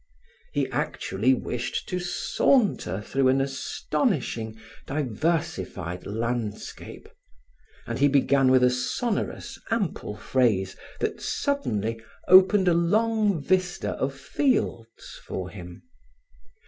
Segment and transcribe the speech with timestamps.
[0.51, 7.07] He actually wished to saunter through an astonishing, diversified landscape,
[7.85, 14.15] and he began with a sonorous, ample phrase that suddenly opened a long vista of
[14.15, 15.83] fields for him.